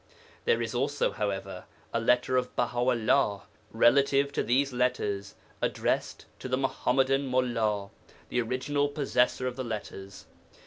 [0.45, 6.47] There is also, however, a letter of Baha 'ullah relative to these letters, addressed to
[6.49, 7.91] the Muḥammadan mullā,
[8.29, 10.25] the original possessor of the letters.